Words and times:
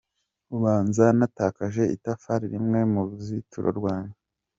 Ubanza 0.55 1.03
natakaje 1.17 1.83
itafari 1.95 2.45
rimwe 2.53 2.79
mu 2.91 3.01
ruzutiro 3.07 3.69
rwanjye. 3.79 4.17